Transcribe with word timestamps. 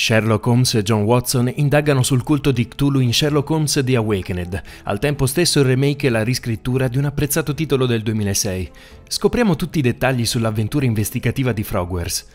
Sherlock 0.00 0.46
Holmes 0.46 0.72
e 0.76 0.82
John 0.82 1.02
Watson 1.02 1.52
indagano 1.56 2.02
sul 2.02 2.22
culto 2.22 2.52
di 2.52 2.66
Cthulhu 2.66 3.00
in 3.00 3.12
Sherlock 3.12 3.50
Holmes 3.50 3.82
The 3.84 3.96
Awakened, 3.96 4.62
al 4.84 4.98
tempo 4.98 5.26
stesso 5.26 5.58
il 5.60 5.66
remake 5.66 6.06
e 6.06 6.10
la 6.10 6.24
riscrittura 6.24 6.88
di 6.88 6.96
un 6.96 7.04
apprezzato 7.04 7.52
titolo 7.52 7.84
del 7.84 8.00
2006. 8.00 8.70
Scopriamo 9.06 9.56
tutti 9.56 9.78
i 9.78 9.82
dettagli 9.82 10.24
sull'avventura 10.24 10.86
investigativa 10.86 11.52
di 11.52 11.62
Frogwares. 11.62 12.26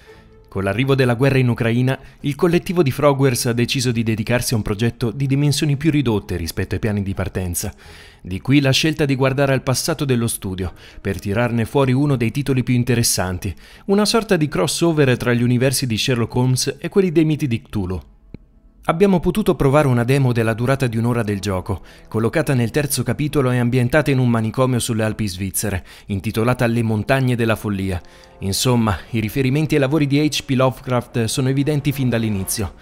Con 0.56 0.64
l'arrivo 0.64 0.96
della 0.96 1.16
guerra 1.16 1.38
in 1.38 1.50
Ucraina, 1.50 2.00
il 2.22 2.36
collettivo 2.36 2.82
di 2.82 2.90
Frogwares 2.90 3.48
ha 3.48 3.52
deciso 3.52 3.92
di 3.92 4.04
dedicarsi 4.04 4.54
a 4.54 4.56
un 4.56 4.64
progetto 4.64 5.12
di 5.12 5.28
dimensioni 5.28 5.76
più 5.76 5.92
ridotte 5.92 6.38
rispetto 6.38 6.76
ai 6.76 6.80
piani 6.80 7.04
di 7.04 7.14
partenza. 7.14 7.74
Di 8.22 8.40
qui 8.40 8.62
la 8.62 8.72
scelta 8.72 9.04
di 9.04 9.16
guardare 9.16 9.52
al 9.52 9.64
passato 9.64 10.06
dello 10.06 10.28
studio, 10.28 10.72
per 11.02 11.20
tirarne 11.20 11.66
fuori 11.66 11.92
uno 11.92 12.16
dei 12.16 12.32
titoli 12.32 12.64
più 12.64 12.74
interessanti, 12.74 13.54
una 13.88 14.06
sorta 14.06 14.38
di 14.38 14.48
crossover 14.48 15.18
tra 15.18 15.34
gli 15.34 15.44
universi 15.44 15.86
di 15.88 15.98
Sherlock 15.98 16.34
Holmes 16.34 16.78
e 16.80 16.88
quelli 16.88 17.12
dei 17.12 17.26
miti 17.26 17.48
di 17.48 17.62
Cthulhu. 17.62 18.15
Abbiamo 18.88 19.20
potuto 19.20 19.56
provare 19.56 19.88
una 19.88 20.04
demo 20.04 20.32
della 20.32 20.54
durata 20.54 20.86
di 20.86 20.98
un'ora 20.98 21.24
del 21.24 21.40
gioco, 21.40 21.82
collocata 22.08 22.54
nel 22.54 22.70
terzo 22.70 23.02
capitolo 23.02 23.50
e 23.50 23.58
ambientata 23.58 24.12
in 24.12 24.20
un 24.20 24.30
manicomio 24.30 24.78
sulle 24.78 25.04
Alpi 25.04 25.26
svizzere, 25.26 25.84
intitolata 26.08 26.68
Le 26.68 26.84
montagne 26.84 27.36
della 27.36 27.56
follia. 27.56 28.00
Insomma, 28.40 28.96
i 29.10 29.20
riferimenti 29.20 29.74
ai 29.74 29.82
lavori 29.82 30.06
di 30.06 30.20
H.P. 30.20 30.52
Lovecraft 30.52 31.24
sono 31.24 31.50
evidenti 31.50 31.92
fin 31.92 32.10
dall'inizio. 32.10 32.74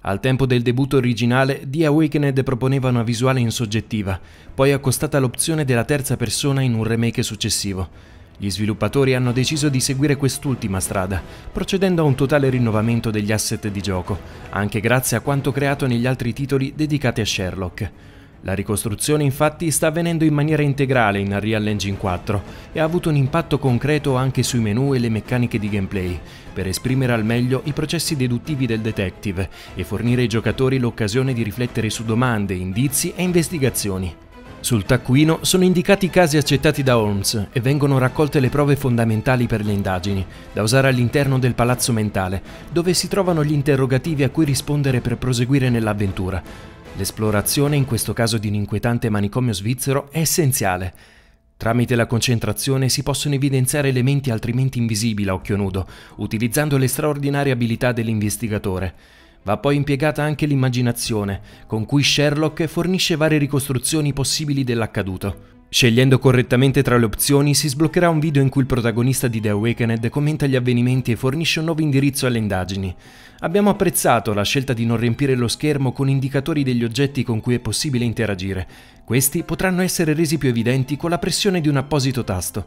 Al 0.00 0.20
tempo 0.20 0.46
del 0.46 0.62
debutto 0.62 0.96
originale, 0.96 1.60
The 1.66 1.84
Awakened 1.84 2.42
proponeva 2.44 2.88
una 2.88 3.02
visuale 3.02 3.40
insoggettiva, 3.40 4.18
poi 4.54 4.72
accostata 4.72 5.18
l'opzione 5.18 5.66
della 5.66 5.84
terza 5.84 6.16
persona 6.16 6.62
in 6.62 6.72
un 6.72 6.84
remake 6.84 7.22
successivo. 7.22 8.11
Gli 8.42 8.50
sviluppatori 8.50 9.14
hanno 9.14 9.30
deciso 9.30 9.68
di 9.68 9.78
seguire 9.78 10.16
quest'ultima 10.16 10.80
strada, 10.80 11.22
procedendo 11.52 12.02
a 12.02 12.04
un 12.04 12.16
totale 12.16 12.50
rinnovamento 12.50 13.12
degli 13.12 13.30
asset 13.30 13.68
di 13.68 13.80
gioco, 13.80 14.18
anche 14.50 14.80
grazie 14.80 15.16
a 15.16 15.20
quanto 15.20 15.52
creato 15.52 15.86
negli 15.86 16.08
altri 16.08 16.32
titoli 16.32 16.72
dedicati 16.74 17.20
a 17.20 17.24
Sherlock. 17.24 17.90
La 18.40 18.54
ricostruzione 18.54 19.22
infatti 19.22 19.70
sta 19.70 19.86
avvenendo 19.86 20.24
in 20.24 20.34
maniera 20.34 20.62
integrale 20.62 21.20
in 21.20 21.30
Unreal 21.30 21.68
Engine 21.68 21.96
4 21.96 22.42
e 22.72 22.80
ha 22.80 22.84
avuto 22.84 23.10
un 23.10 23.14
impatto 23.14 23.60
concreto 23.60 24.16
anche 24.16 24.42
sui 24.42 24.58
menu 24.58 24.92
e 24.92 24.98
le 24.98 25.08
meccaniche 25.08 25.60
di 25.60 25.68
gameplay, 25.68 26.18
per 26.52 26.66
esprimere 26.66 27.12
al 27.12 27.24
meglio 27.24 27.60
i 27.66 27.72
processi 27.72 28.16
deduttivi 28.16 28.66
del 28.66 28.80
detective 28.80 29.48
e 29.76 29.84
fornire 29.84 30.22
ai 30.22 30.28
giocatori 30.28 30.80
l'occasione 30.80 31.32
di 31.32 31.44
riflettere 31.44 31.90
su 31.90 32.02
domande, 32.04 32.54
indizi 32.54 33.12
e 33.14 33.22
investigazioni. 33.22 34.12
Sul 34.62 34.84
taccuino 34.84 35.40
sono 35.42 35.64
indicati 35.64 36.06
i 36.06 36.10
casi 36.10 36.36
accettati 36.36 36.84
da 36.84 36.96
Holmes 36.96 37.48
e 37.50 37.60
vengono 37.60 37.98
raccolte 37.98 38.38
le 38.38 38.48
prove 38.48 38.76
fondamentali 38.76 39.48
per 39.48 39.64
le 39.64 39.72
indagini, 39.72 40.24
da 40.52 40.62
usare 40.62 40.86
all'interno 40.86 41.40
del 41.40 41.54
palazzo 41.54 41.92
mentale, 41.92 42.40
dove 42.70 42.94
si 42.94 43.08
trovano 43.08 43.42
gli 43.42 43.50
interrogativi 43.52 44.22
a 44.22 44.30
cui 44.30 44.44
rispondere 44.44 45.00
per 45.00 45.16
proseguire 45.16 45.68
nell'avventura. 45.68 46.40
L'esplorazione, 46.94 47.74
in 47.74 47.84
questo 47.84 48.12
caso 48.12 48.38
di 48.38 48.46
un 48.46 48.54
inquietante 48.54 49.10
manicomio 49.10 49.52
svizzero, 49.52 50.08
è 50.12 50.20
essenziale. 50.20 50.94
Tramite 51.56 51.96
la 51.96 52.06
concentrazione 52.06 52.88
si 52.88 53.02
possono 53.02 53.34
evidenziare 53.34 53.88
elementi 53.88 54.30
altrimenti 54.30 54.78
invisibili 54.78 55.28
a 55.28 55.34
occhio 55.34 55.56
nudo, 55.56 55.88
utilizzando 56.18 56.76
le 56.76 56.86
straordinarie 56.86 57.52
abilità 57.52 57.90
dell'investigatore. 57.90 58.94
Va 59.44 59.56
poi 59.56 59.76
impiegata 59.76 60.22
anche 60.22 60.46
l'immaginazione, 60.46 61.40
con 61.66 61.84
cui 61.84 62.02
Sherlock 62.02 62.66
fornisce 62.66 63.16
varie 63.16 63.38
ricostruzioni 63.38 64.12
possibili 64.12 64.62
dell'accaduto. 64.62 65.50
Scegliendo 65.68 66.18
correttamente 66.18 66.82
tra 66.82 66.98
le 66.98 67.06
opzioni 67.06 67.54
si 67.54 67.66
sbloccherà 67.66 68.10
un 68.10 68.20
video 68.20 68.42
in 68.42 68.50
cui 68.50 68.60
il 68.60 68.66
protagonista 68.66 69.26
di 69.26 69.40
The 69.40 69.48
Awakened 69.48 70.10
commenta 70.10 70.46
gli 70.46 70.54
avvenimenti 70.54 71.12
e 71.12 71.16
fornisce 71.16 71.60
un 71.60 71.64
nuovo 71.64 71.80
indirizzo 71.80 72.26
alle 72.26 72.36
indagini. 72.36 72.94
Abbiamo 73.38 73.70
apprezzato 73.70 74.34
la 74.34 74.44
scelta 74.44 74.74
di 74.74 74.84
non 74.84 74.98
riempire 74.98 75.34
lo 75.34 75.48
schermo 75.48 75.92
con 75.92 76.10
indicatori 76.10 76.62
degli 76.62 76.84
oggetti 76.84 77.24
con 77.24 77.40
cui 77.40 77.54
è 77.54 77.58
possibile 77.58 78.04
interagire. 78.04 78.68
Questi 79.02 79.44
potranno 79.44 79.80
essere 79.80 80.12
resi 80.12 80.36
più 80.36 80.50
evidenti 80.50 80.98
con 80.98 81.08
la 81.08 81.18
pressione 81.18 81.62
di 81.62 81.68
un 81.68 81.78
apposito 81.78 82.22
tasto. 82.22 82.66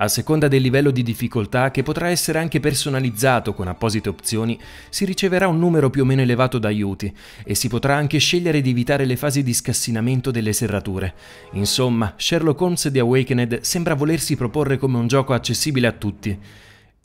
A 0.00 0.06
seconda 0.06 0.46
del 0.46 0.62
livello 0.62 0.92
di 0.92 1.02
difficoltà, 1.02 1.72
che 1.72 1.82
potrà 1.82 2.08
essere 2.08 2.38
anche 2.38 2.60
personalizzato 2.60 3.52
con 3.52 3.66
apposite 3.66 4.08
opzioni, 4.08 4.56
si 4.90 5.04
riceverà 5.04 5.48
un 5.48 5.58
numero 5.58 5.90
più 5.90 6.02
o 6.02 6.04
meno 6.04 6.20
elevato 6.20 6.60
d'aiuti 6.60 7.12
e 7.44 7.56
si 7.56 7.66
potrà 7.68 7.96
anche 7.96 8.18
scegliere 8.18 8.60
di 8.60 8.70
evitare 8.70 9.04
le 9.04 9.16
fasi 9.16 9.42
di 9.42 9.52
scassinamento 9.52 10.30
delle 10.30 10.52
serrature. 10.52 11.14
Insomma, 11.54 12.14
Sherlock 12.16 12.60
Holmes 12.60 12.88
The 12.92 13.00
Awakened 13.00 13.60
sembra 13.62 13.94
volersi 13.94 14.36
proporre 14.36 14.78
come 14.78 14.98
un 14.98 15.08
gioco 15.08 15.32
accessibile 15.32 15.88
a 15.88 15.92
tutti. 15.92 16.38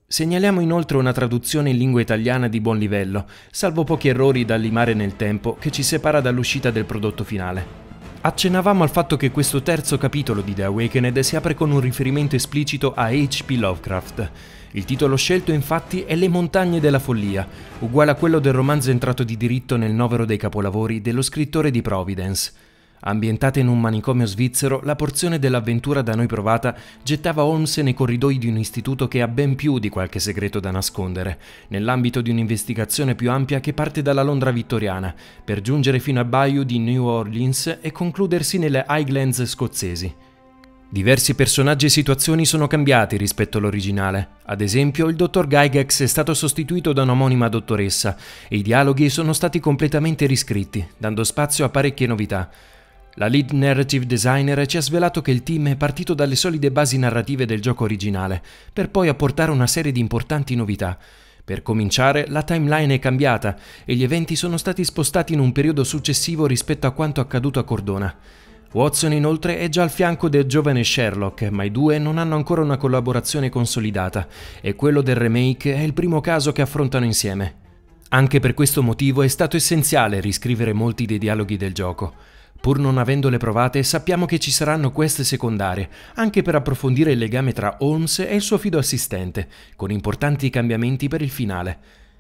Segnaliamo 0.06 0.62
inoltre 0.62 0.98
una 0.98 1.14
traduzione 1.14 1.72
in 1.72 1.78
lingua 1.78 2.02
italiana 2.02 2.48
di 2.48 2.62
buon 2.62 2.78
livello, 2.78 3.26
salvo 3.50 3.84
pochi 3.84 4.10
errori 4.10 4.46
da 4.46 4.56
limare 4.56 4.94
nel 4.94 5.16
tempo 5.16 5.58
che 5.60 5.72
ci 5.72 5.82
separa 5.82 6.22
dall'uscita 6.22 6.70
del 6.70 6.86
prodotto 6.86 7.24
finale. 7.24 7.83
Accennavamo 8.26 8.84
al 8.84 8.90
fatto 8.90 9.18
che 9.18 9.32
questo 9.32 9.62
terzo 9.62 9.98
capitolo 9.98 10.40
di 10.40 10.54
The 10.54 10.64
Awakened 10.64 11.20
si 11.20 11.36
apre 11.36 11.56
con 11.56 11.72
un 11.72 11.82
riferimento 11.82 12.38
esplicito 12.38 12.94
a 12.94 13.10
H.P. 13.10 13.50
Lovecraft. 13.58 14.32
Il 14.72 14.86
titolo 14.86 15.18
scelto 15.18 15.52
infatti 15.52 16.04
è 16.04 16.16
Le 16.16 16.30
montagne 16.30 16.80
della 16.80 17.00
follia, 17.00 17.46
uguale 17.80 18.12
a 18.12 18.16
quello 18.16 18.40
del 18.40 18.54
romanzo 18.54 18.92
entrato 18.92 19.26
di 19.26 19.36
diritto 19.36 19.76
nel 19.76 19.92
novero 19.92 20.24
dei 20.24 20.38
capolavori 20.38 21.02
dello 21.02 21.22
scrittore 21.22 21.70
di 21.70 21.82
Providence. 21.82 22.54
Ambientata 23.06 23.60
in 23.60 23.68
un 23.68 23.82
manicomio 23.82 24.26
svizzero, 24.26 24.80
la 24.84 24.96
porzione 24.96 25.38
dell'avventura 25.38 26.02
da 26.02 26.16
noi 26.16 26.28
provata 26.28 26.74
gettava 27.04 27.44
Holmes 27.44 27.78
nei 27.80 27.94
corridoi 27.94 28.38
di 28.38 28.48
un 28.48 28.58
istituto 28.58 29.10
che 29.10 29.22
ha 29.22 29.28
ben 29.28 29.56
più 29.56 29.78
di 29.78 29.90
qualche 29.90 30.20
segreto 30.20 30.62
da 30.62 30.72
nascondere, 30.72 31.38
nell'ambito 31.68 32.22
di 32.22 32.30
un'investigazione 32.30 33.16
più 33.16 33.30
ampia 33.30 33.60
che 33.60 33.74
parte 33.74 34.02
dalla 34.02 34.24
Londra 34.24 34.52
vittoriana, 34.52 35.14
per 35.44 35.60
giungere 35.60 36.00
fino 36.00 36.22
al 36.22 36.28
Bayou 36.28 36.64
di 36.64 36.80
New 36.80 37.04
Orleans 37.04 37.80
e 37.82 37.92
concludersi 37.92 38.58
nelle 38.58 38.86
Highlands 38.88 39.44
scozzesi. 39.44 40.16
Diversi 40.88 41.34
personaggi 41.34 41.88
e 41.88 41.90
situazioni 41.90 42.46
sono 42.46 42.68
cambiati 42.68 43.18
rispetto 43.18 43.58
all'originale. 43.58 44.36
Ad 44.46 44.62
esempio, 44.62 45.08
il 45.08 45.16
dottor 45.16 45.48
Gygax 45.48 46.04
è 46.04 46.06
stato 46.06 46.34
sostituito 46.34 46.94
da 46.94 47.02
un'omonima 47.02 47.50
dottoressa 47.50 48.16
e 48.48 48.58
i 48.58 48.62
dialoghi 48.62 49.10
sono 49.10 49.34
stati 49.34 49.60
completamente 49.60 50.26
riscritti, 50.26 50.88
dando 50.96 51.24
spazio 51.24 51.66
a 51.66 51.70
parecchie 51.70 52.08
novità. 52.08 52.50
La 53.18 53.28
lead 53.28 53.52
narrative 53.52 54.08
designer 54.08 54.66
ci 54.66 54.78
ha 54.78 54.82
svelato 54.82 55.22
che 55.22 55.30
il 55.30 55.44
team 55.44 55.70
è 55.70 55.76
partito 55.76 56.16
dalle 56.16 56.36
solide 56.36 56.72
basi 56.72 56.98
narrative 56.98 57.46
del 57.46 57.62
gioco 57.62 57.84
originale, 57.84 58.42
per 58.74 58.90
poi 58.90 59.08
apportare 59.08 59.52
una 59.52 59.68
serie 59.68 59.92
di 59.92 60.00
importanti 60.00 60.56
novità. 60.56 60.98
Per 61.46 61.62
cominciare, 61.62 62.26
la 62.30 62.42
timeline 62.42 62.96
è 62.96 62.98
cambiata 63.00 63.56
e 63.86 63.94
gli 63.94 64.02
eventi 64.02 64.36
sono 64.36 64.58
stati 64.58 64.84
spostati 64.84 65.34
in 65.34 65.40
un 65.40 65.52
periodo 65.52 65.84
successivo 65.84 66.48
rispetto 66.48 66.88
a 66.88 66.92
quanto 66.92 67.22
accaduto 67.22 67.60
a 67.60 67.64
Cordona. 67.64 68.16
Watson 68.72 69.14
inoltre 69.14 69.60
è 69.60 69.70
già 69.70 69.84
al 69.84 69.92
fianco 69.92 70.28
del 70.28 70.46
giovane 70.46 70.84
Sherlock, 70.84 71.44
ma 71.50 71.64
i 71.64 71.72
due 71.72 72.00
non 72.00 72.18
hanno 72.18 72.36
ancora 72.36 72.64
una 72.64 72.78
collaborazione 72.78 73.50
consolidata 73.50 74.28
e 74.60 74.74
quello 74.74 75.04
del 75.04 75.18
remake 75.18 75.76
è 75.76 75.82
il 75.82 75.94
primo 75.94 76.20
caso 76.20 76.52
che 76.52 76.64
affrontano 76.64 77.06
insieme. 77.06 77.58
Anche 78.10 78.40
per 78.40 78.56
questo 78.56 78.82
motivo 78.82 79.22
è 79.22 79.28
stato 79.28 79.56
essenziale 79.56 80.20
riscrivere 80.20 80.74
molti 80.74 81.06
dei 81.06 81.20
dialoghi 81.20 81.58
del 81.58 81.74
gioco. 81.74 82.32
Pur 82.64 82.80
non 82.80 82.98
avendole 82.98 83.36
provate, 83.36 83.84
sappiamo 83.84 84.26
che 84.26 84.40
ci 84.40 84.50
saranno 84.50 84.94
queste 84.94 85.26
secondarie, 85.26 85.90
anche 86.16 86.42
per 86.44 86.56
approfondire 86.56 87.12
il 87.12 87.18
legame 87.18 87.52
tra 87.52 87.76
Holmes 87.80 88.20
e 88.20 88.36
il 88.36 88.42
suo 88.42 88.58
fido 88.58 88.78
assistente, 88.78 89.50
con 89.76 89.92
importanti 89.92 90.50
cambiamenti 90.50 91.10
per 91.10 91.22
il 91.22 91.30
finale. 91.30 91.78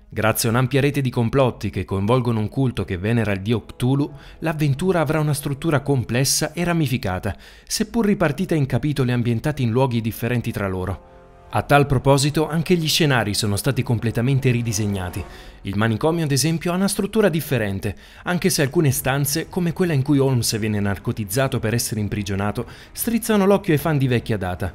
Grazie 0.10 0.50
a 0.50 0.52
un'ampia 0.52 0.82
rete 0.82 1.00
di 1.00 1.10
complotti 1.10 1.70
che 1.70 1.86
coinvolgono 1.86 2.42
un 2.42 2.50
culto 2.50 2.84
che 2.84 2.98
venera 2.98 3.32
il 3.32 3.40
dio 3.40 3.64
Cthulhu, 3.64 4.12
l'avventura 4.40 5.00
avrà 5.00 5.22
una 5.22 5.34
struttura 5.34 5.80
complessa 5.80 6.52
e 6.52 6.66
ramificata, 6.66 7.38
seppur 7.66 8.06
ripartita 8.06 8.54
in 8.54 8.66
capitoli 8.66 9.14
ambientati 9.14 9.64
in 9.64 9.72
luoghi 9.72 10.02
differenti 10.02 10.52
tra 10.52 10.68
loro. 10.68 11.13
A 11.56 11.62
tal 11.62 11.86
proposito 11.86 12.50
anche 12.50 12.76
gli 12.76 12.88
scenari 12.88 13.36
sono 13.36 13.58
stati 13.58 13.84
completamente 13.84 14.50
ridisegnati. 14.50 15.24
Il 15.62 15.78
manicomio, 15.78 16.24
ad 16.24 16.32
esempio, 16.32 16.72
ha 16.72 16.76
una 16.76 16.88
struttura 16.88 17.30
differente, 17.30 17.96
anche 18.24 18.50
se 18.50 18.64
alcune 18.64 18.90
stanze, 18.90 19.50
come 19.50 19.72
quella 19.72 19.94
in 19.94 20.02
cui 20.02 20.18
Holmes 20.18 20.58
viene 20.58 20.80
narcotizzato 20.80 21.60
per 21.60 21.76
essere 21.76 22.00
imprigionato, 22.00 22.66
strizzano 22.92 23.46
l'occhio 23.46 23.74
ai 23.74 23.80
fan 23.80 24.00
di 24.00 24.08
vecchia 24.08 24.38
data. 24.38 24.74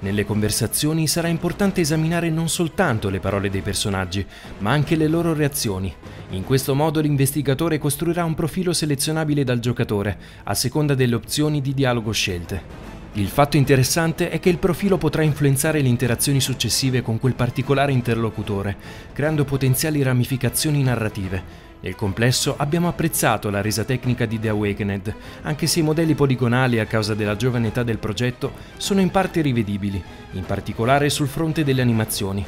Nelle 0.00 0.26
conversazioni 0.26 1.06
sarà 1.06 1.28
importante 1.28 1.80
esaminare 1.80 2.28
non 2.28 2.50
soltanto 2.50 3.08
le 3.08 3.18
parole 3.18 3.48
dei 3.48 3.62
personaggi, 3.62 4.22
ma 4.58 4.72
anche 4.72 4.96
le 4.96 5.08
loro 5.08 5.32
reazioni. 5.32 5.90
In 6.32 6.44
questo 6.44 6.74
modo 6.74 7.00
l'investigatore 7.00 7.78
costruirà 7.78 8.24
un 8.24 8.34
profilo 8.34 8.74
selezionabile 8.74 9.42
dal 9.42 9.58
giocatore, 9.58 10.18
a 10.44 10.52
seconda 10.52 10.94
delle 10.94 11.14
opzioni 11.14 11.62
di 11.62 11.72
dialogo 11.72 12.12
scelte. 12.12 12.89
Il 13.14 13.26
fatto 13.26 13.56
interessante 13.56 14.30
è 14.30 14.38
che 14.38 14.50
il 14.50 14.58
profilo 14.58 14.96
potrà 14.96 15.22
influenzare 15.22 15.80
le 15.80 15.88
interazioni 15.88 16.40
successive 16.40 17.02
con 17.02 17.18
quel 17.18 17.34
particolare 17.34 17.90
interlocutore, 17.90 18.76
creando 19.12 19.44
potenziali 19.44 20.00
ramificazioni 20.02 20.80
narrative. 20.84 21.68
Nel 21.80 21.96
complesso 21.96 22.54
abbiamo 22.56 22.86
apprezzato 22.86 23.50
la 23.50 23.60
resa 23.60 23.82
tecnica 23.82 24.26
di 24.26 24.38
The 24.38 24.50
Awakened, 24.50 25.14
anche 25.42 25.66
se 25.66 25.80
i 25.80 25.82
modelli 25.82 26.14
poligonali 26.14 26.78
a 26.78 26.86
causa 26.86 27.14
della 27.14 27.34
giovane 27.34 27.68
età 27.68 27.82
del 27.82 27.98
progetto 27.98 28.52
sono 28.76 29.00
in 29.00 29.10
parte 29.10 29.40
rivedibili, 29.40 30.00
in 30.32 30.44
particolare 30.44 31.10
sul 31.10 31.26
fronte 31.26 31.64
delle 31.64 31.82
animazioni. 31.82 32.46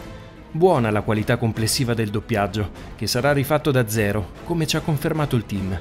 Buona 0.53 0.91
la 0.91 1.01
qualità 1.01 1.39
complessiva 1.39 1.93
del 1.93 2.11
doppiaggio, 2.11 2.71
che 2.95 3.09
sarà 3.09 3.33
rifatto 3.33 3.73
da 3.73 3.89
zero, 3.89 4.29
come 4.45 4.69
ci 4.69 4.77
ha 4.77 4.81
confermato 4.81 5.35
il 5.35 5.45
team. 5.45 5.81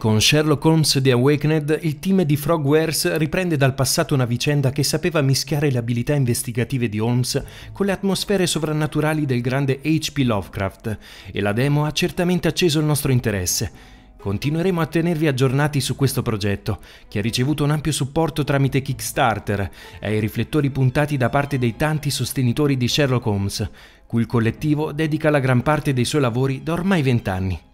Con 0.00 0.18
Sherlock 0.18 0.64
Holmes 0.64 0.98
The 1.02 1.10
Awakened, 1.10 1.80
il 1.82 1.98
team 1.98 2.22
di 2.22 2.38
Frogwares 2.38 3.18
riprende 3.18 3.58
dal 3.58 3.74
passato 3.74 4.14
una 4.14 4.24
vicenda 4.24 4.70
che 4.70 4.82
sapeva 4.82 5.20
mischiare 5.20 5.70
le 5.70 5.76
abilità 5.76 6.14
investigative 6.14 6.88
di 6.88 6.98
Holmes 6.98 7.44
con 7.70 7.84
le 7.84 7.92
atmosfere 7.92 8.46
sovrannaturali 8.46 9.26
del 9.26 9.42
grande 9.42 9.80
H.P. 9.84 10.22
Lovecraft, 10.24 10.98
e 11.30 11.42
la 11.42 11.52
demo 11.52 11.84
ha 11.84 11.92
certamente 11.92 12.48
acceso 12.48 12.78
il 12.78 12.86
nostro 12.86 13.12
interesse. 13.12 13.70
Continueremo 14.18 14.80
a 14.80 14.86
tenervi 14.86 15.26
aggiornati 15.26 15.82
su 15.82 15.94
questo 15.96 16.22
progetto, 16.22 16.80
che 17.06 17.18
ha 17.18 17.22
ricevuto 17.22 17.62
un 17.62 17.70
ampio 17.70 17.92
supporto 17.92 18.42
tramite 18.42 18.80
Kickstarter 18.80 19.70
e 20.00 20.06
ai 20.06 20.18
riflettori 20.18 20.70
puntati 20.70 21.18
da 21.18 21.28
parte 21.28 21.58
dei 21.58 21.76
tanti 21.76 22.08
sostenitori 22.08 22.78
di 22.78 22.88
Sherlock 22.88 23.26
Holmes, 23.26 23.70
cui 24.06 24.22
il 24.22 24.26
collettivo 24.26 24.92
dedica 24.92 25.28
la 25.28 25.40
gran 25.40 25.60
parte 25.60 25.92
dei 25.92 26.06
suoi 26.06 26.22
lavori 26.22 26.62
da 26.62 26.72
ormai 26.72 27.02
vent'anni. 27.02 27.68